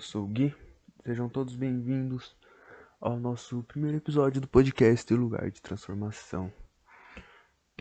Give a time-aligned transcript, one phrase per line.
[0.00, 0.56] eu sou o Gui.
[1.04, 2.34] Sejam todos bem-vindos
[2.98, 6.50] ao nosso primeiro episódio do podcast Lugar de Transformação.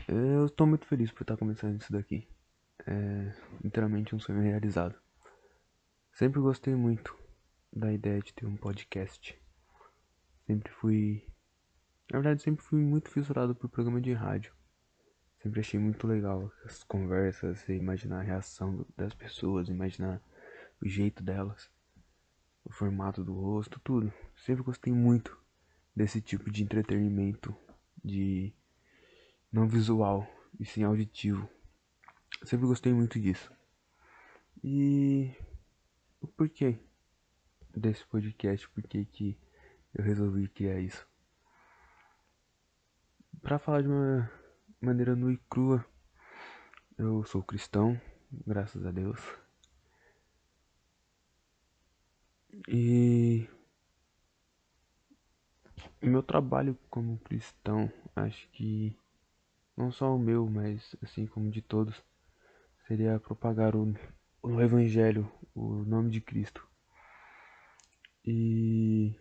[0.06, 2.28] Eu estou muito feliz por estar começando isso daqui.
[2.86, 3.32] É
[3.64, 4.96] literalmente um sonho realizado.
[6.12, 7.18] Sempre gostei muito
[7.72, 9.42] da ideia de ter um podcast.
[10.46, 11.26] Sempre fui.
[12.12, 14.54] Na verdade, sempre fui muito fissurado por programa de rádio.
[15.42, 20.22] Sempre achei muito legal as conversas, imaginar a reação das pessoas, imaginar
[20.82, 21.72] o jeito delas,
[22.70, 24.14] o formato do rosto, tudo.
[24.38, 25.38] Sempre gostei muito
[25.96, 27.56] desse tipo de entretenimento,
[28.06, 28.54] de
[29.52, 30.28] não visual
[30.60, 31.50] e sim auditivo.
[32.44, 33.52] Sempre gostei muito disso.
[34.64, 35.34] E
[36.22, 36.80] o porquê
[37.76, 39.38] desse podcast, por que
[39.94, 41.08] eu resolvi criar isso?
[43.42, 44.30] Para falar de uma
[44.80, 45.84] maneira nua e crua,
[46.98, 48.00] eu sou cristão,
[48.46, 49.49] graças a Deus.
[52.68, 53.48] E
[56.02, 58.98] meu trabalho como cristão, acho que
[59.78, 62.04] não só o meu, mas assim como de todos,
[62.88, 63.94] seria propagar o,
[64.42, 66.68] o Evangelho, o nome de Cristo.
[68.26, 69.16] E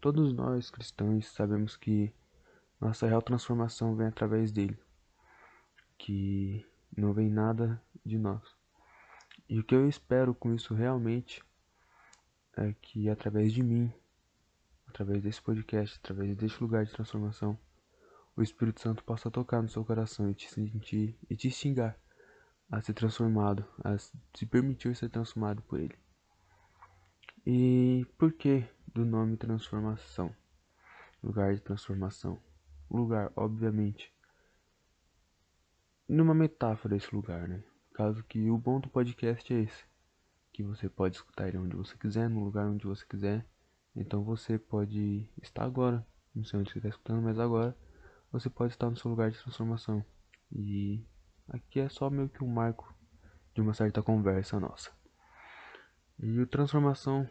[0.00, 2.12] todos nós cristãos sabemos que
[2.80, 4.78] nossa real transformação vem através dele,
[5.98, 6.64] que
[6.96, 8.42] não vem nada de nós.
[9.48, 11.42] E o que eu espero com isso realmente
[12.56, 13.92] é que através de mim,
[14.86, 17.58] através desse podcast, através deste lugar de transformação,
[18.34, 21.98] o Espírito Santo possa tocar no seu coração e te sentir e te xingar
[22.70, 25.96] a ser transformado, a se permitir ser transformado por ele.
[27.46, 30.34] E por que do nome transformação?
[31.22, 32.40] Lugar de transformação.
[32.90, 34.12] Lugar, obviamente.
[36.08, 37.62] Numa metáfora esse lugar, né?
[37.94, 39.84] Caso que o bom do podcast é esse
[40.56, 43.46] que você pode escutar ele onde você quiser, no lugar onde você quiser.
[43.94, 47.76] Então você pode estar agora, não sei onde você está escutando, mas agora
[48.32, 50.02] você pode estar no seu lugar de transformação.
[50.50, 51.04] E
[51.50, 52.90] aqui é só meio que um marco
[53.54, 54.90] de uma certa conversa nossa.
[56.18, 57.28] E o transformação,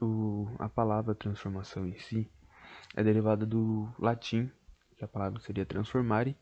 [0.00, 2.32] o, a palavra transformação em si,
[2.96, 4.50] é derivada do latim,
[4.96, 6.34] que a palavra seria transformare,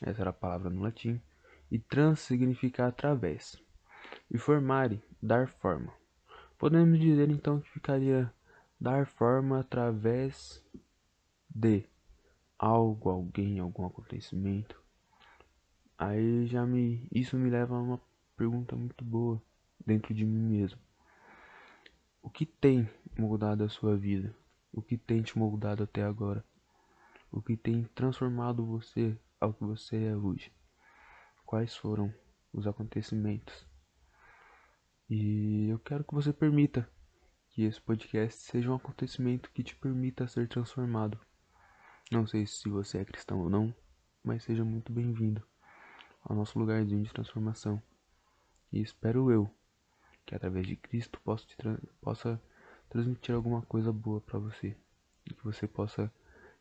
[0.00, 1.20] essa era a palavra no latim,
[1.68, 3.60] e trans significa através
[4.30, 5.92] e formare, dar forma.
[6.58, 8.32] Podemos dizer então que ficaria
[8.80, 10.62] dar forma através
[11.48, 11.84] de
[12.58, 14.80] algo, alguém, algum acontecimento.
[15.96, 18.00] Aí já me isso me leva a uma
[18.36, 19.42] pergunta muito boa
[19.84, 20.80] dentro de mim mesmo.
[22.22, 22.88] O que tem
[23.18, 24.34] mudado a sua vida?
[24.72, 26.44] O que tem te moldado até agora?
[27.30, 30.52] O que tem transformado você ao que você é hoje?
[31.44, 32.12] Quais foram
[32.52, 33.67] os acontecimentos?
[35.10, 36.86] E eu quero que você permita
[37.48, 41.18] que esse podcast seja um acontecimento que te permita ser transformado.
[42.12, 43.74] Não sei se você é cristão ou não,
[44.22, 45.42] mas seja muito bem-vindo
[46.22, 47.82] ao nosso lugarzinho de transformação.
[48.70, 49.50] E espero eu
[50.26, 52.42] que através de Cristo possa, tra possa
[52.90, 54.76] transmitir alguma coisa boa para você
[55.24, 56.12] e que você possa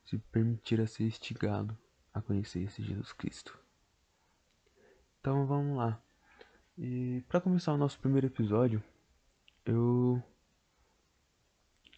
[0.05, 1.77] se permitir a ser instigado
[2.13, 3.59] a conhecer esse Jesus Cristo.
[5.19, 6.01] Então vamos lá.
[6.79, 8.83] E para começar o nosso primeiro episódio,
[9.65, 10.21] eu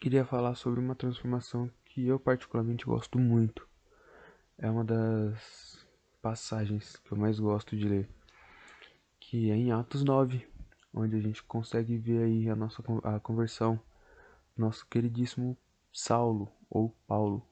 [0.00, 3.68] queria falar sobre uma transformação que eu particularmente gosto muito.
[4.56, 5.86] É uma das
[6.22, 8.08] passagens que eu mais gosto de ler,
[9.18, 10.48] que é em Atos 9,
[10.94, 13.76] onde a gente consegue ver aí a nossa a conversão
[14.56, 15.58] do nosso queridíssimo
[15.92, 17.46] Saulo ou Paulo.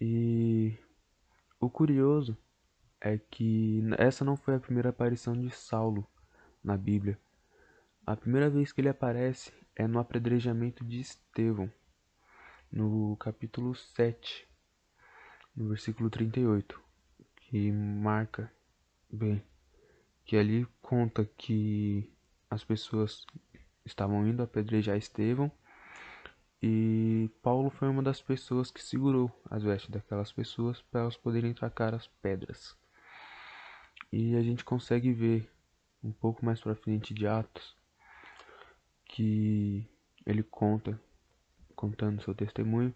[0.00, 0.76] E
[1.60, 2.36] o curioso
[3.02, 6.06] é que essa não foi a primeira aparição de Saulo
[6.62, 7.18] na Bíblia.
[8.06, 11.70] A primeira vez que ele aparece é no apedrejamento de Estevão,
[12.70, 14.48] no capítulo 7,
[15.56, 16.80] no versículo 38,
[17.36, 18.50] que marca
[19.10, 19.42] bem
[20.24, 22.08] que ali conta que
[22.48, 23.26] as pessoas
[23.84, 25.50] estavam indo apedrejar Estevão
[26.62, 31.52] e Paulo foi uma das pessoas que segurou as vestes daquelas pessoas para elas poderem
[31.52, 32.80] tracar as pedras.
[34.12, 35.50] E a gente consegue ver
[36.04, 37.74] um pouco mais para frente de Atos
[39.06, 39.86] que
[40.26, 41.00] ele conta
[41.74, 42.94] contando seu testemunho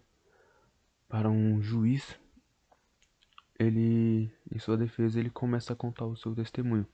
[1.09, 2.19] para um juiz.
[3.59, 6.85] Ele em sua defesa ele começa a contar o seu testemunho.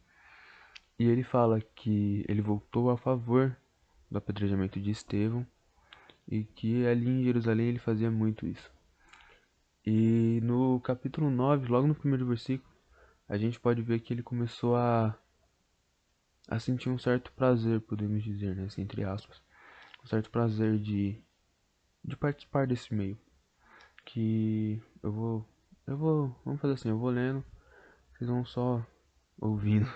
[0.97, 3.55] E ele fala que ele voltou a favor
[4.09, 5.45] do apedrejamento de Estevão
[6.27, 8.71] e que ali em Jerusalém ele fazia muito isso.
[9.85, 12.72] E no capítulo 9, logo no primeiro versículo,
[13.27, 15.17] a gente pode ver que ele começou a
[16.47, 19.41] a sentir um certo prazer, podemos dizer, né, assim, entre aspas,
[20.03, 21.17] um certo prazer de,
[22.03, 23.17] de participar desse meio.
[24.05, 25.49] Que eu vou,
[25.87, 27.43] eu vou, vamos fazer assim, eu vou lendo,
[28.11, 28.85] vocês vão só
[29.39, 29.89] ouvindo.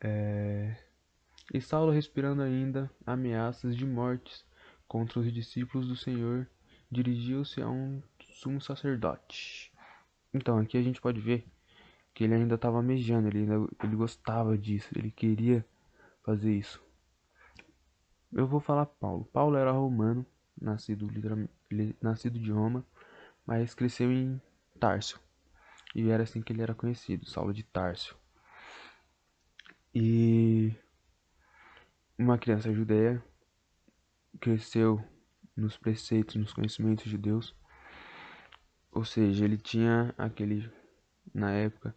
[0.00, 0.76] É...
[1.54, 4.44] E Saulo respirando ainda ameaças de mortes
[4.86, 6.48] contra os discípulos do Senhor,
[6.90, 9.72] dirigiu-se a um sumo sacerdote.
[10.34, 11.46] Então, aqui a gente pode ver
[12.16, 15.62] que ele ainda estava mejando, ele, ainda, ele gostava disso, ele queria
[16.24, 16.82] fazer isso.
[18.32, 19.26] Eu vou falar Paulo.
[19.26, 20.24] Paulo era romano,
[20.58, 21.06] nascido,
[22.00, 22.82] nascido de Roma,
[23.44, 24.40] mas cresceu em
[24.80, 25.20] Tárcio.
[25.94, 28.16] E era assim que ele era conhecido, Saulo de Tárcio.
[29.94, 30.74] E
[32.18, 33.22] uma criança judeia
[34.40, 35.04] cresceu
[35.54, 37.54] nos preceitos, nos conhecimentos de Deus.
[38.90, 40.72] Ou seja, ele tinha aquele,
[41.34, 41.94] na época,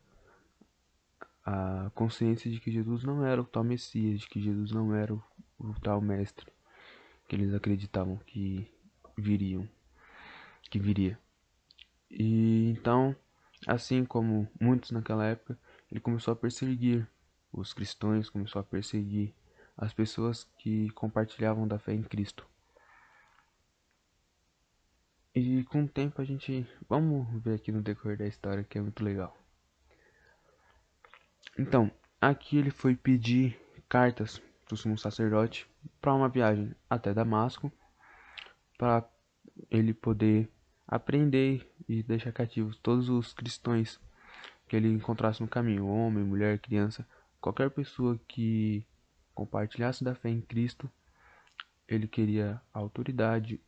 [1.50, 5.12] a consciência de que Jesus não era o tal Messias, de que Jesus não era
[5.12, 5.24] o,
[5.58, 6.46] o tal mestre
[7.28, 8.72] que eles acreditavam que
[9.18, 9.68] viriam,
[10.70, 11.18] que viria.
[12.10, 13.16] E então,
[13.66, 15.58] assim como muitos naquela época,
[15.92, 17.08] ele começou a perseguir
[17.52, 19.34] os cristãos, começou a perseguir
[19.76, 22.48] as pessoas que compartilhavam da fé em Cristo.
[25.34, 26.68] E com o tempo a gente.
[26.88, 29.36] Vamos ver aqui no decorrer da história que é muito legal.
[31.60, 31.92] Então,
[32.22, 33.60] aqui ele foi pedir
[33.90, 35.68] cartas do sumo sacerdote
[36.00, 37.70] para uma viagem até Damasco,
[38.78, 39.06] para
[39.70, 40.50] ele poder
[40.88, 44.00] aprender e deixar cativos todos os cristãos
[44.70, 47.06] que ele encontrasse no caminho, homem, mulher, criança,
[47.42, 48.86] qualquer pessoa que
[49.36, 50.90] compartilhasse da fé em Cristo,
[51.86, 53.60] ele queria a autoridade,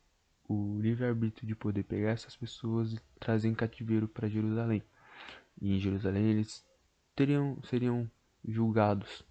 [0.48, 4.82] o livre-arbítrio de poder pegar essas pessoas e trazer em cativeiro para Jerusalém.
[5.60, 6.64] E em Jerusalém eles
[7.22, 8.10] teriam, seriam
[8.44, 9.24] julgados.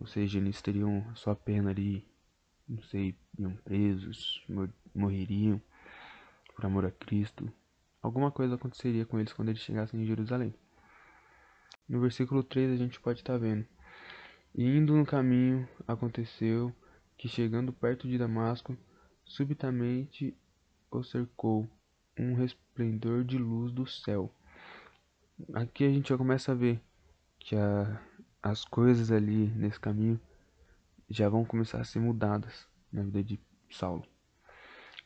[0.00, 2.06] Ou seja, eles teriam sua pena ali,
[2.66, 5.60] não sei, iam presos, mor morreriam
[6.54, 7.52] por amor a Cristo.
[8.02, 10.54] Alguma coisa aconteceria com eles quando eles chegassem em Jerusalém.
[11.86, 13.66] No versículo 3 a gente pode estar tá vendo.
[14.54, 16.74] Indo no caminho, aconteceu
[17.18, 18.76] que chegando perto de Damasco,
[19.24, 20.34] subitamente
[20.90, 21.68] o cercou
[22.18, 24.32] um resplendor de luz do céu
[25.52, 26.80] aqui a gente já começa a ver
[27.38, 28.00] que a,
[28.42, 30.20] as coisas ali nesse caminho
[31.08, 33.40] já vão começar a ser mudadas na vida de
[33.70, 34.04] Saulo.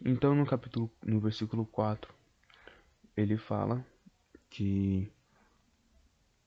[0.04, 2.12] Então no capítulo no versículo 4
[3.16, 3.84] ele fala
[4.48, 5.12] que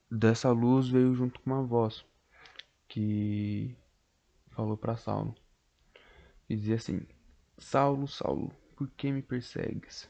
[0.10, 2.06] dessa luz veio junto com uma voz
[2.88, 3.76] que
[4.52, 5.36] falou para Saulo
[6.50, 7.06] e dizia assim:
[7.58, 10.10] Saulo, Saulo, por que me persegues?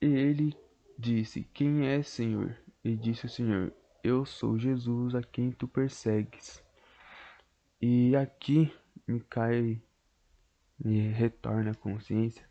[0.00, 0.56] E ele
[1.04, 2.56] Disse: Quem é, Senhor?
[2.84, 3.72] E disse o Senhor:
[4.04, 6.62] Eu sou Jesus a quem tu persegues.
[7.80, 8.72] E aqui
[9.04, 9.82] me cai,
[10.78, 12.48] me retorna a consciência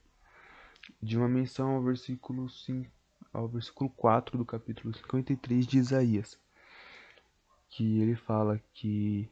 [1.02, 2.92] de uma menção ao versículo 5,
[3.32, 6.38] ao versículo 4 do capítulo 53 de Isaías,
[7.70, 9.30] que ele fala que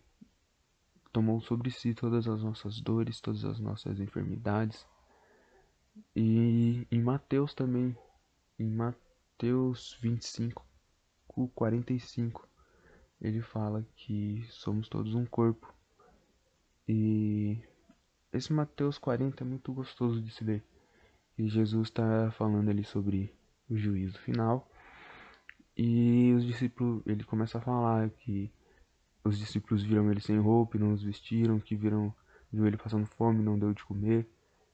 [1.11, 4.87] tomou sobre si todas as nossas dores, todas as nossas enfermidades.
[6.15, 7.93] E em Mateus também,
[8.57, 9.08] em Mateus
[9.41, 10.65] Mateus 25,
[11.55, 12.45] 45,
[13.21, 15.73] ele fala que somos todos um corpo.
[16.85, 17.57] E
[18.33, 20.61] esse Mateus 40 é muito gostoso de se ler.
[21.37, 23.33] E Jesus está falando ali sobre
[23.69, 24.69] o juízo final.
[25.77, 28.51] E os discípulos, ele começa a falar que
[29.23, 32.13] os discípulos viram ele sem roupa e não os vestiram, que viram
[32.51, 34.29] viu ele passando fome e não deu de comer.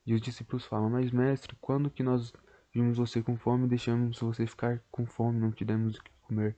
[0.08, 2.34] E os discípulos falam: "Mas mestre, quando que nós
[2.76, 6.58] Vimos você com fome, deixamos você ficar com fome, não te demos o que comer.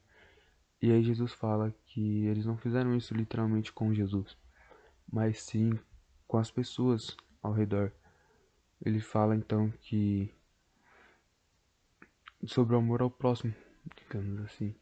[0.81, 4.35] E aí Jesus fala que eles não fizeram isso literalmente com Jesus,
[5.07, 5.77] mas sim
[6.25, 7.91] com as pessoas ao redor.
[8.83, 10.33] Ele fala então que
[12.47, 13.53] sobre o amor ao próximo,
[13.95, 14.73] digamos assim,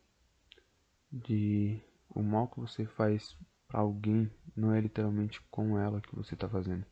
[1.12, 3.38] de o mal que você faz
[3.68, 6.86] para alguém não é literalmente com ela que você está fazendo.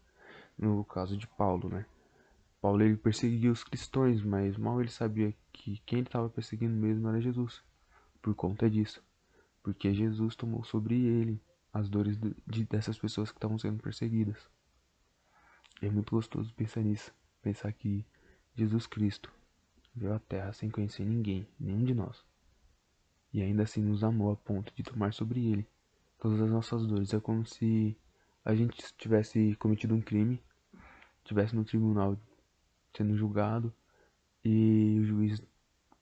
[0.57, 1.85] No caso de Paulo, né?
[2.63, 7.09] Paulo ele perseguia os cristãos, mas mal ele sabia que quem ele estava perseguindo mesmo
[7.09, 7.61] era Jesus.
[8.21, 9.03] Por conta disso,
[9.61, 11.41] porque Jesus tomou sobre ele
[11.73, 12.17] as dores
[12.47, 14.49] de, dessas pessoas que estavam sendo perseguidas.
[15.81, 18.05] É muito gostoso pensar nisso, pensar que
[18.55, 19.29] Jesus Cristo
[19.93, 22.23] veio à Terra sem conhecer ninguém, nenhum de nós,
[23.33, 25.67] e ainda assim nos amou a ponto de tomar sobre ele
[26.17, 27.13] todas as nossas dores.
[27.13, 27.97] É como se
[28.45, 30.41] a gente tivesse cometido um crime,
[31.25, 32.17] tivesse no tribunal
[32.95, 33.73] sendo julgado
[34.43, 35.41] e o juiz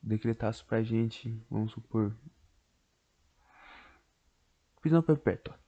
[0.02, 2.16] decretasse pra gente, vamos supor,
[4.82, 5.60] prisão perpétua.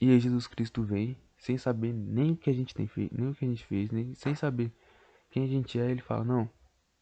[0.00, 3.28] E aí Jesus Cristo vem, sem saber nem o que a gente tem feito, nem
[3.28, 4.72] o que a gente fez, nem sem saber
[5.30, 6.50] quem a gente é, ele fala: "Não,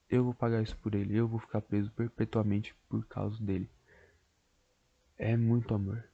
[0.09, 3.71] eu vou pagar isso por ele, eu vou ficar preso perpetuamente por causa dele".
[5.19, 6.05] É muito amor.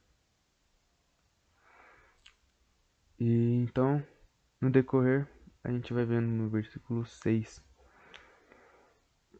[3.19, 4.05] E então,
[4.59, 5.27] no decorrer,
[5.63, 7.63] a gente vai vendo no versículo 6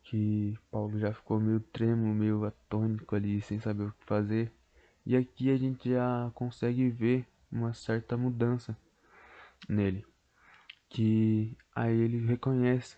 [0.04, 4.52] que Paulo já ficou meio trêmulo, meio atônico ali, sem saber o que fazer.
[5.06, 8.78] E aqui a gente já consegue ver uma certa mudança
[9.68, 10.06] nele,
[10.90, 12.98] que aí ele reconhece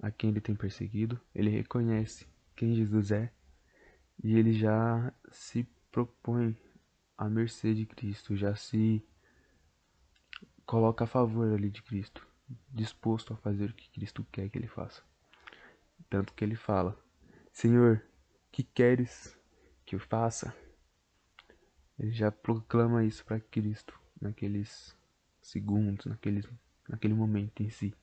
[0.00, 3.32] a quem ele tem perseguido, ele reconhece quem Jesus é
[4.22, 6.56] e ele já se propõe
[7.16, 9.04] à mercê de Cristo, já se
[10.66, 12.26] coloca a favor ali de Cristo,
[12.70, 15.02] disposto a fazer o que Cristo quer que ele faça.
[16.08, 16.98] Tanto que ele fala:
[17.52, 18.02] Senhor,
[18.50, 19.38] que queres
[19.84, 20.54] que eu faça?
[21.98, 24.96] Ele já proclama isso para Cristo naqueles
[25.40, 26.48] segundos, naqueles,
[26.88, 27.94] naquele momento em si.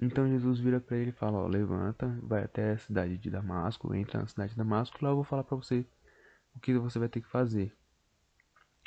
[0.00, 3.94] Então Jesus vira para ele e fala: ó, levanta, vai até a cidade de Damasco,
[3.94, 5.84] entra na cidade de Damasco, lá eu vou falar para você
[6.54, 7.76] o que você vai ter que fazer.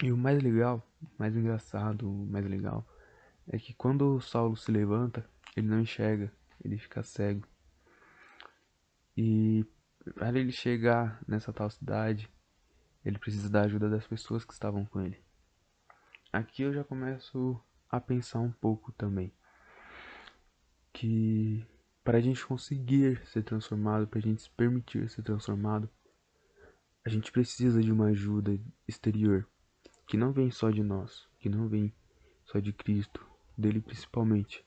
[0.02, 2.88] E o mais legal, mais engraçado, mais legal
[3.52, 6.32] é que quando Saulo se levanta, ele não enxerga,
[6.64, 7.46] ele fica cego.
[9.16, 9.66] E
[10.16, 12.30] para ele chegar nessa tal cidade,
[13.04, 15.22] ele precisa da ajuda das pessoas que estavam com ele.
[16.32, 19.34] Aqui eu já começo a pensar um pouco também
[20.94, 21.68] que
[22.06, 25.90] para a gente conseguir ser transformado, para a gente se permitir ser transformado,
[27.04, 29.46] a gente precisa de uma ajuda exterior
[30.08, 31.94] que não vem só de nós, que não vem
[32.46, 34.66] só de Cristo, dele principalmente,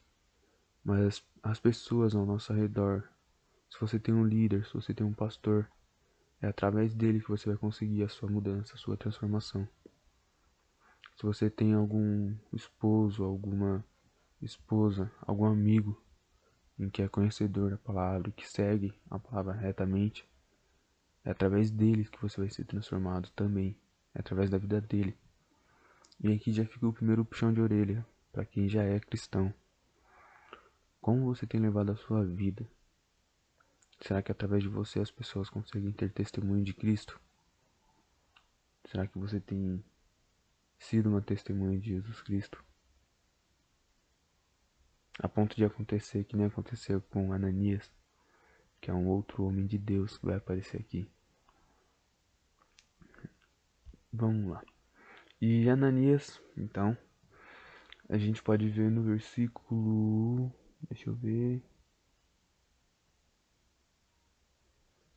[0.84, 3.08] mas as pessoas ao nosso redor,
[3.70, 5.68] se você tem um líder, se você tem um pastor,
[6.40, 9.66] é através dele que você vai conseguir a sua mudança, a sua transformação.
[11.16, 13.84] Se você tem algum esposo, alguma
[14.42, 16.00] esposa, algum amigo
[16.78, 20.28] em que é conhecedor da palavra, que segue a palavra retamente,
[21.24, 23.76] é através dele que você vai ser transformado também,
[24.14, 25.16] é através da vida dele.
[26.20, 29.54] E aqui já fica o primeiro puxão de orelha para quem já é cristão.
[31.00, 32.68] Como você tem levado a sua vida?
[34.00, 37.20] Será que através de você as pessoas conseguem ter testemunho de Cristo?
[38.86, 39.82] Será que você tem
[40.76, 42.62] sido uma testemunha de Jesus Cristo?
[45.20, 47.88] A ponto de acontecer que nem aconteceu com Ananias,
[48.80, 51.08] que é um outro homem de Deus que vai aparecer aqui.
[54.12, 54.62] Vamos lá.
[55.40, 56.98] E Ananias, então,
[58.08, 60.52] a gente pode ver no versículo.
[60.88, 61.62] Deixa eu ver.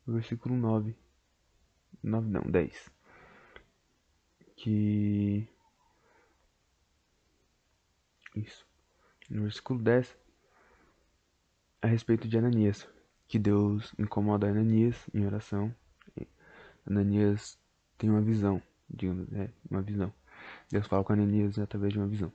[0.08, 0.96] no versículo 9.
[2.02, 2.92] 9 não, 10.
[4.56, 5.48] Que.
[8.36, 8.66] Isso.
[9.30, 10.18] No versículo 10.
[11.82, 12.88] A respeito de Ananias.
[13.28, 15.76] Que Deus incomoda Ananias em oração.
[16.90, 17.60] Ananias
[17.98, 20.14] tem uma visão, digamos, é uma visão.
[20.72, 22.32] Deus fala com Ananias através de uma visão.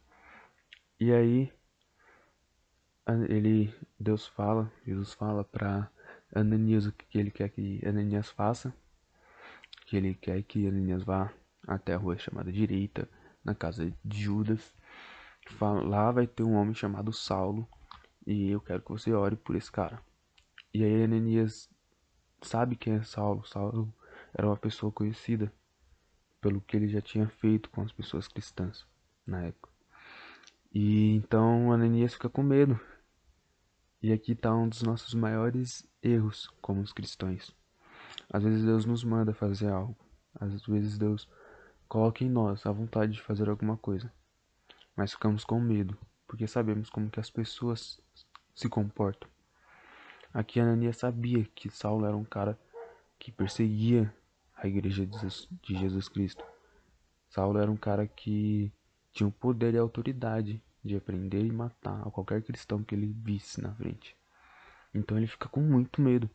[1.02, 1.52] E aí
[3.28, 5.90] ele Deus fala, Jesus fala para
[6.32, 8.72] Ananias o que ele quer que Ananias faça,
[9.86, 11.34] que ele quer que Ananias vá
[11.66, 13.08] até a rua chamada direita,
[13.44, 14.72] na casa de Judas.
[15.60, 17.68] Lá vai ter um homem chamado Saulo
[18.24, 20.00] e eu quero que você ore por esse cara.
[20.72, 21.68] E aí Ananias
[22.42, 23.44] sabe quem é Saulo.
[23.44, 23.92] Saulo
[24.32, 25.52] era uma pessoa conhecida
[26.40, 28.86] pelo que ele já tinha feito com as pessoas cristãs
[29.26, 29.71] na época.
[30.74, 32.80] E então Ananias fica com medo
[34.02, 37.54] e aqui está um dos nossos maiores erros como os cristãos.
[38.32, 39.96] Às vezes Deus nos manda fazer algo.
[40.34, 41.28] Às vezes Deus
[41.86, 44.10] coloca em nós a vontade de fazer alguma coisa.
[44.96, 48.00] Mas ficamos com medo, porque sabemos como que as pessoas
[48.54, 49.28] se comportam.
[50.32, 52.58] Aqui Ananias sabia que Saulo era um cara
[53.18, 54.12] que perseguia
[54.56, 56.42] a igreja de Jesus Cristo.
[57.28, 58.72] Saulo era um cara que
[59.12, 63.60] tinha o poder e a autoridade de aprender e matar qualquer cristão que ele visse
[63.60, 64.16] na frente.
[64.94, 66.28] Então ele fica com muito medo.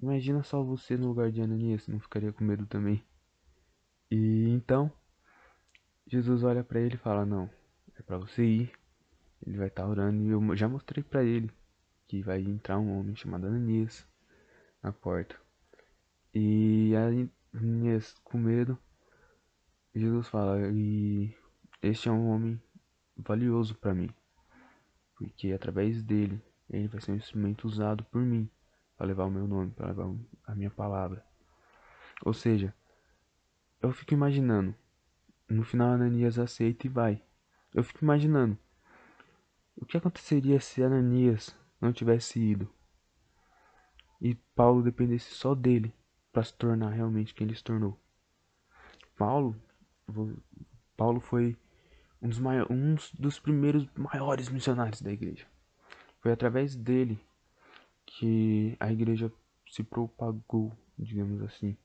[0.00, 3.04] Imagina só você no lugar de Ananias, não ficaria com medo também?
[4.10, 4.90] E então
[6.06, 7.50] Jesus olha para ele e fala: "Não,
[7.98, 8.72] é para você ir.
[9.46, 11.50] Ele vai estar tá orando e eu já mostrei para ele
[12.06, 14.06] que vai entrar um homem chamado Ananias
[14.82, 15.36] na porta.
[16.34, 16.92] E
[17.52, 18.78] Ananias com medo,
[19.94, 21.36] Jesus fala: "E
[21.82, 22.60] este é um homem
[23.16, 24.10] valioso para mim,
[25.14, 28.50] porque através dele ele vai ser um instrumento usado por mim
[28.96, 30.12] para levar o meu nome, para levar
[30.44, 31.24] a minha palavra.
[32.24, 32.74] Ou seja,
[33.80, 34.74] eu fico imaginando.
[35.48, 37.22] No final, Ananias aceita e vai.
[37.72, 38.58] Eu fico imaginando.
[39.76, 42.68] O que aconteceria se Ananias não tivesse ido?
[44.20, 45.94] E Paulo dependesse só dele
[46.32, 47.98] para se tornar realmente quem ele se tornou.
[49.16, 49.54] Paulo,
[50.96, 51.56] Paulo foi
[52.20, 55.46] um dos, maiores, um dos primeiros maiores missionários da igreja.
[56.20, 57.18] Foi através dele
[58.04, 59.32] que a igreja
[59.70, 61.76] se propagou, digamos assim.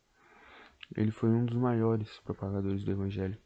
[0.95, 3.37] Ele foi um dos maiores propagadores do evangelho.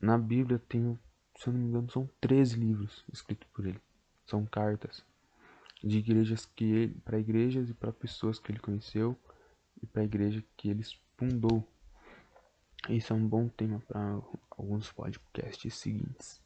[0.00, 0.98] Na Bíblia tem,
[1.36, 3.80] se eu não me engano, são 13 livros escritos por ele.
[4.26, 5.04] São cartas
[5.82, 9.18] de igrejas que para igrejas e para pessoas que ele conheceu
[9.82, 10.82] e para a igreja que ele
[11.16, 11.66] fundou.
[12.88, 14.20] Isso é um bom tema para
[14.50, 16.42] alguns podcasts seguintes.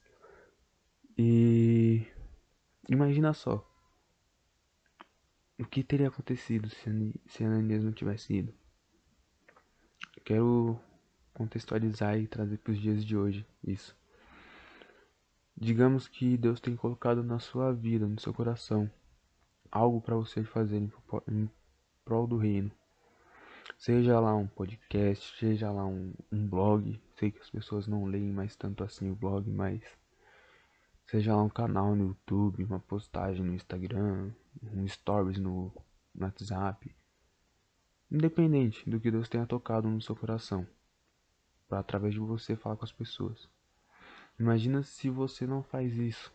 [1.17, 2.07] E
[2.89, 3.67] imagina só
[5.59, 8.55] o que teria acontecido se, Ananias não tivesse ido.
[10.25, 10.79] Quero
[11.33, 13.97] contextualizar e trazer para os dias de hoje isso.
[15.57, 18.91] Digamos que Deus tem colocado na sua vida, no seu coração,
[19.71, 21.51] algo para você fazer em
[22.05, 22.71] prol do reino.
[23.79, 27.01] Seja lá um podcast, seja lá um, um blog.
[27.19, 29.83] Sei que as pessoas não leem mais tanto assim o blog, mas
[31.07, 35.73] seja lá um canal no YouTube, uma postagem no Instagram, um stories no,
[36.15, 36.97] no WhatsApp.
[38.11, 40.67] Independente do que Deus tenha tocado no seu coração,
[41.69, 43.49] para através de você falar com as pessoas.
[44.41, 46.33] Imagina se você não faz isso.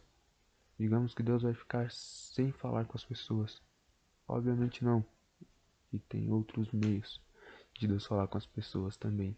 [0.78, 3.62] Digamos que Deus vai ficar sem falar com as pessoas.
[4.28, 5.04] Obviamente não.
[5.92, 7.20] E tem outros meios
[7.82, 9.36] de Deus falar com as pessoas também.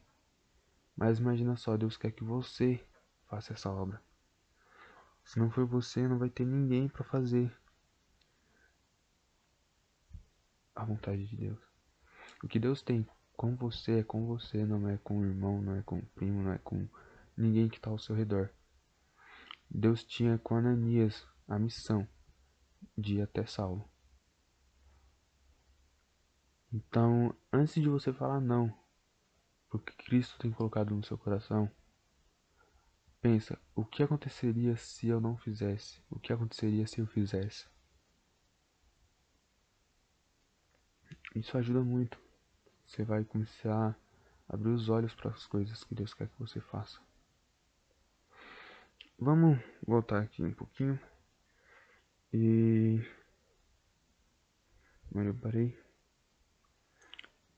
[0.95, 2.85] Mas imagina só, Deus quer que você
[3.25, 4.01] faça essa obra.
[5.23, 7.51] Se não for você, não vai ter ninguém para fazer
[10.75, 11.59] a vontade de Deus.
[12.43, 15.75] O que Deus tem com você é com você, não é com o irmão, não
[15.75, 16.87] é com o primo, não é com
[17.37, 18.49] ninguém que está ao seu redor.
[19.69, 22.05] Deus tinha com Ananias a missão
[22.97, 23.89] de ir até Saulo.
[26.73, 28.75] Então, antes de você falar não,
[29.69, 31.69] porque Cristo tem colocado no seu coração,
[33.21, 36.01] pensa, o que aconteceria se eu não fizesse?
[36.09, 37.67] O que aconteceria se eu fizesse?
[41.35, 42.19] Isso ajuda muito.
[42.87, 43.95] Você vai começar
[44.49, 46.99] a abrir os olhos para as coisas que Deus quer que você faça.
[49.19, 50.99] Vamos voltar aqui um pouquinho.
[52.33, 52.99] E.
[55.11, 55.82] Mas eu parei.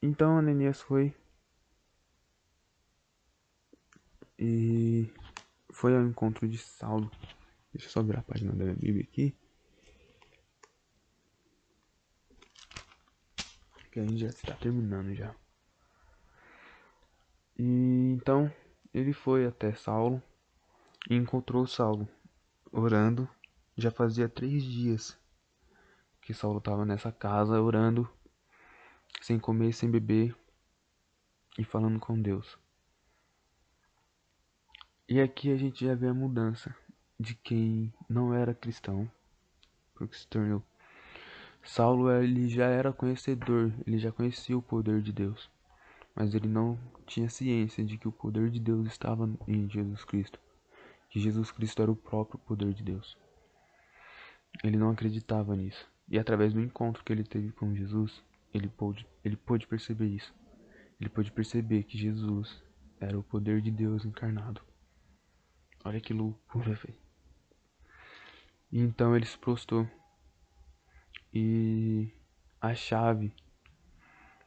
[0.02, 1.16] Então Ananias foi
[4.38, 5.10] e
[5.72, 7.10] foi ao encontro de Saulo.
[7.72, 9.36] Deixa eu só virar a página da minha Bíblia aqui.
[13.92, 15.34] Que a gente já está terminando já.
[17.58, 18.52] E então
[18.94, 20.22] ele foi até Saulo
[21.10, 22.08] e encontrou Saulo
[22.72, 23.28] orando.
[23.78, 25.18] Já fazia três dias
[26.22, 28.10] que Saulo estava nessa casa orando
[29.26, 30.36] sem comer, sem beber
[31.58, 32.60] e falando com Deus.
[35.10, 36.76] E aqui a gente já vê a mudança
[37.20, 39.10] de quem não era cristão
[39.96, 40.62] porque se tornou.
[41.64, 45.50] Saulo ele já era conhecedor, ele já conhecia o poder de Deus,
[46.16, 50.40] mas ele não tinha ciência de que o poder de Deus estava em Jesus Cristo,
[51.10, 53.18] que Jesus Cristo era o próprio poder de Deus.
[54.64, 55.90] Ele não acreditava nisso.
[56.08, 58.24] E através do encontro que ele teve com Jesus,
[58.56, 60.34] ele pôde, ele pôde perceber isso.
[61.00, 62.64] Ele pôde perceber que Jesus
[63.02, 64.62] era o poder de Deus encarnado.
[65.84, 66.98] Olha que loucura, velho.
[68.72, 69.86] Então ele se prostou.
[71.34, 72.10] E
[72.62, 73.36] a chave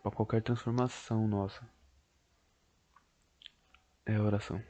[0.02, 1.68] para qualquer transformação nossa
[4.06, 4.62] é a oração.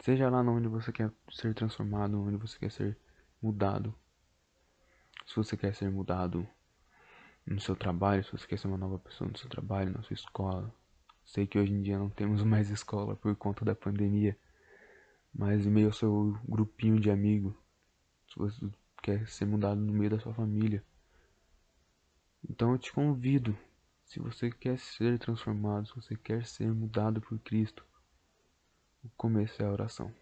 [0.00, 2.98] Seja lá onde você quer ser transformado, onde você quer ser
[3.42, 3.94] mudado.
[5.26, 6.48] Se você quer ser mudado
[7.46, 10.14] no seu trabalho, se você quer ser uma nova pessoa no seu trabalho, na sua
[10.14, 10.74] escola.
[11.24, 14.36] Sei que hoje em dia não temos mais escola por conta da pandemia,
[15.32, 17.54] mas em meio ao seu grupinho de amigos,
[18.28, 18.68] se você
[19.02, 20.84] quer ser mudado no meio da sua família.
[22.48, 23.56] Então eu te convido,
[24.04, 27.84] se você quer ser transformado, se você quer ser mudado por Cristo,
[29.04, 30.12] o começo é a oração.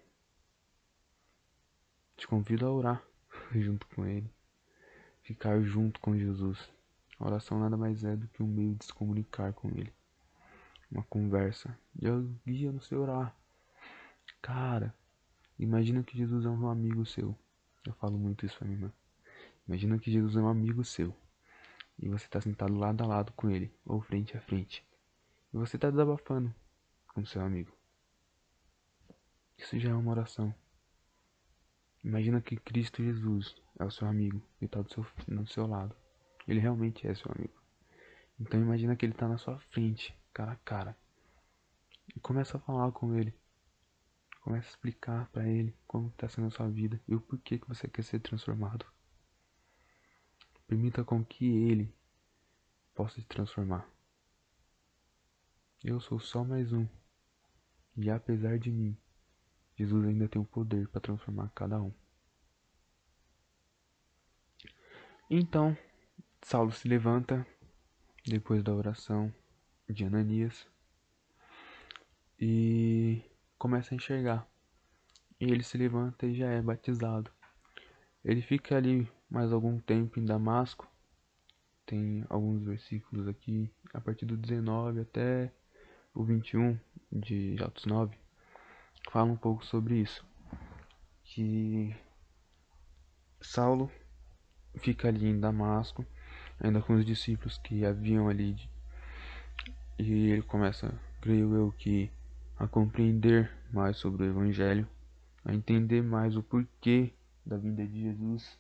[2.17, 3.05] Te convido a orar
[3.55, 4.31] junto com Ele,
[5.23, 6.71] ficar junto com Jesus.
[7.19, 9.93] A oração nada mais é do que um meio de se comunicar com Ele.
[10.91, 11.77] Uma conversa.
[12.01, 13.35] Eu guia no seu orar.
[14.43, 14.95] Cara,
[15.59, 17.37] imagina que Jesus é um amigo seu.
[17.87, 18.93] Eu falo muito isso pra minha irmã.
[19.67, 21.15] Imagina que Jesus é um amigo seu.
[21.99, 24.85] E você está sentado lado a lado com ele, ou frente a frente.
[25.53, 26.53] E você está desabafando
[27.15, 27.73] com seu amigo.
[29.57, 30.55] Isso já é uma oração.
[32.03, 35.97] Imagina que Cristo Jesus é o seu amigo e está do seu, do seu lado.
[36.47, 37.55] Ele realmente é seu amigo.
[38.39, 40.97] Então imagina que ele está na sua frente, cara a cara.
[42.15, 43.35] E começa a falar com ele.
[44.43, 47.69] Começa a explicar para ele como está sendo a sua vida e o porquê que
[47.69, 48.85] você quer ser transformado.
[50.67, 51.95] Permita com que ele
[52.95, 53.89] possa te transformar.
[55.83, 56.87] Eu sou só mais um.
[57.97, 58.97] E apesar de mim,
[59.77, 61.93] Jesus ainda tem o poder para transformar cada um.
[65.29, 65.77] Então,
[66.45, 67.47] Saulo se levanta
[68.27, 69.33] depois da oração
[69.89, 70.69] de Ananias
[72.39, 73.23] e
[73.57, 74.47] começa a enxergar.
[75.41, 77.31] E ele se levanta e já é batizado.
[78.23, 80.87] Ele fica ali mais algum tempo em Damasco.
[81.87, 85.51] Tem alguns versículos aqui, a partir do 19 até
[86.15, 86.79] o 21
[87.11, 88.15] de Atos 9,
[89.11, 90.23] fala um pouco sobre isso.
[91.23, 91.97] Que
[93.41, 93.91] Saulo
[94.79, 96.05] fica ali em Damasco,
[96.61, 98.57] ainda com os discípulos que haviam ali.
[99.99, 102.11] E ele começa, creio eu, que
[102.59, 104.89] a compreender mais sobre o Evangelho,
[105.45, 107.13] a entender mais o porquê
[107.45, 108.59] da vinda de Jesus.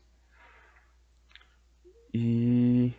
[2.12, 2.94] E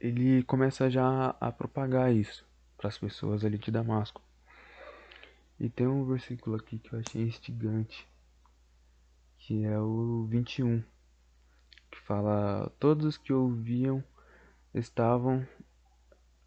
[0.00, 2.44] ele começa já a propagar isso
[2.76, 4.22] para as pessoas ali de Damasco.
[5.58, 8.06] E tem um versículo aqui que eu achei instigante,
[9.38, 10.82] que é o 21,
[11.90, 14.02] que fala: Todos os que ouviam
[14.74, 15.46] estavam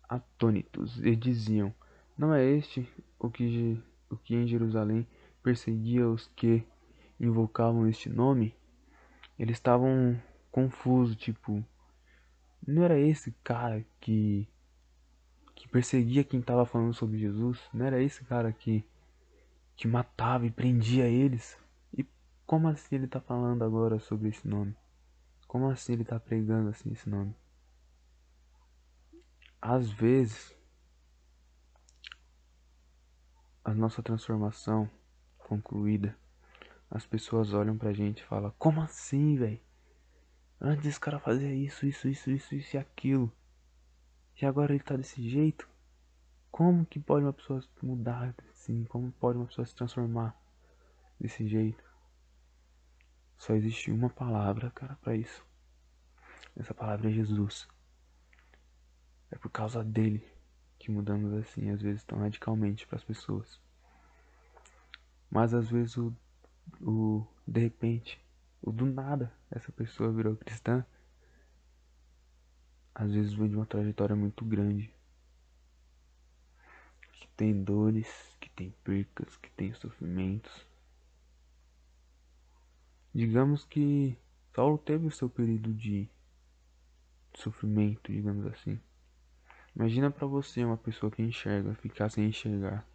[0.08, 1.74] atônitos e diziam:
[2.18, 2.88] Não é este
[3.20, 5.08] o que, o que em Jerusalém
[5.44, 6.64] perseguia os que
[7.20, 8.56] invocavam este nome?
[9.38, 10.20] Eles estavam
[10.52, 11.64] confusos, tipo,
[12.66, 14.48] não era esse cara que
[15.56, 17.60] que perseguia quem estava falando sobre Jesus?
[17.74, 18.84] Não era esse cara que
[19.76, 21.58] que matava e prendia eles?
[21.98, 22.06] E
[22.46, 24.76] como assim ele está falando agora sobre esse nome?
[25.50, 27.36] Como assim ele está pregando assim esse nome?
[29.60, 30.56] Às vezes
[33.64, 34.88] a nossa transformação
[35.40, 36.16] concluída,
[36.88, 39.60] as pessoas olham pra gente e falam: "Como assim, velho?
[40.62, 43.36] Antes esse cara fazia isso, isso, isso, isso, isso e aquilo.
[44.40, 45.68] E agora ele tá desse jeito.
[46.52, 48.84] Como que pode uma pessoa mudar assim?
[48.84, 50.40] Como pode uma pessoa se transformar
[51.20, 51.89] desse jeito?
[53.40, 55.48] Só existe uma palavra, cara, para isso.
[56.58, 57.68] Essa palavra é Jesus.
[59.32, 60.22] É por causa dele
[60.78, 63.60] que mudamos assim, às vezes tão radicalmente para as pessoas.
[65.32, 66.14] Mas às vezes o,
[66.82, 68.22] o de repente
[68.62, 70.86] ou do nada essa pessoa virou cristã,
[72.94, 74.94] às vezes vem de uma trajetória muito grande.
[77.14, 80.69] Que tem dores, que tem percas, que tem sofrimentos.
[83.20, 84.18] Digamos que
[84.56, 86.10] Saulo teve o seu período de
[87.34, 88.80] sofrimento, digamos assim.
[89.76, 92.88] Imagina para você uma pessoa que enxerga, ficar sem enxergar.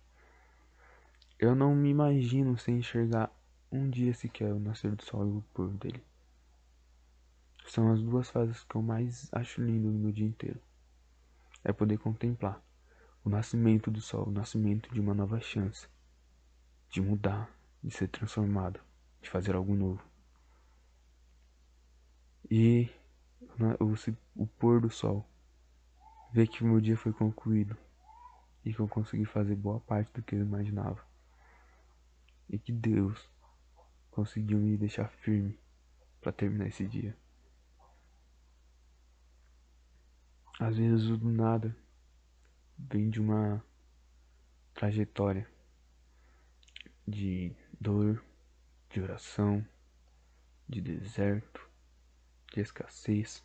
[1.38, 3.30] Eu não me imagino sem enxergar
[3.70, 6.02] um dia sequer o nascer do sol e o pôr dele.
[7.66, 10.60] São as duas fases que eu mais acho lindo no meu dia inteiro.
[11.62, 12.64] É poder contemplar
[13.22, 15.86] o nascimento do sol, o nascimento de uma nova chance,
[16.88, 18.80] de mudar, de ser transformado,
[19.20, 20.13] de fazer algo novo.
[22.50, 22.90] E
[23.80, 25.26] o, o pôr do sol,
[26.32, 27.76] ver que meu dia foi concluído
[28.64, 31.04] e que eu consegui fazer boa parte do que eu imaginava.
[32.48, 33.30] E que Deus
[34.10, 35.58] conseguiu me deixar firme
[36.20, 37.16] para terminar esse dia.
[40.58, 41.76] Às vezes o do nada
[42.78, 43.64] vem de uma
[44.72, 45.48] trajetória
[47.06, 48.24] de dor,
[48.90, 49.66] de oração,
[50.68, 51.68] de deserto,
[52.54, 53.42] de escassez.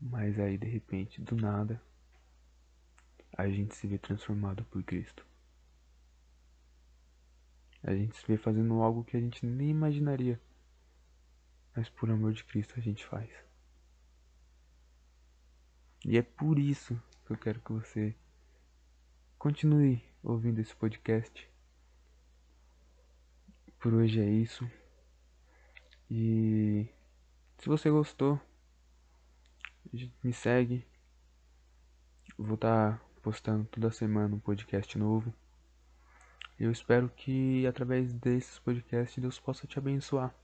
[0.00, 1.80] Mas aí de repente, do nada,
[3.36, 5.24] a gente se vê transformado por Cristo.
[7.82, 10.40] A gente se vê fazendo algo que a gente nem imaginaria.
[11.74, 13.30] Mas por amor de Cristo a gente faz.
[16.04, 18.14] E é por isso que eu quero que você
[19.38, 21.48] continue ouvindo esse podcast.
[23.78, 24.68] Por hoje é isso.
[26.10, 26.88] E
[27.58, 28.40] se você gostou,
[30.24, 30.84] me segue.
[32.36, 35.32] Vou estar tá postando toda semana um podcast novo.
[36.58, 40.34] Eu espero que através desses podcasts Deus possa te abençoar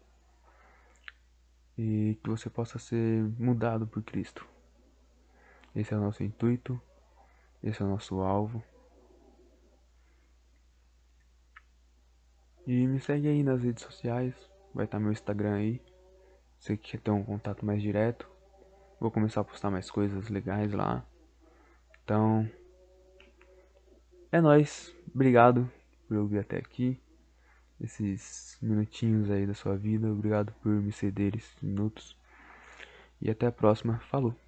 [1.76, 4.46] e que você possa ser mudado por Cristo.
[5.74, 6.80] Esse é o nosso intuito,
[7.62, 8.62] Esse é o nosso alvo.
[12.66, 14.55] E me segue aí nas redes sociais.
[14.76, 15.80] Vai estar meu Instagram aí.
[16.58, 18.28] Você que quer ter um contato mais direto.
[19.00, 21.02] Vou começar a postar mais coisas legais lá.
[22.04, 22.46] Então.
[24.30, 24.94] É nóis.
[25.14, 25.70] Obrigado
[26.06, 27.00] por ouvir até aqui.
[27.80, 30.12] Esses minutinhos aí da sua vida.
[30.12, 32.14] Obrigado por me ceder esses minutos.
[33.18, 33.98] E até a próxima.
[34.10, 34.45] Falou!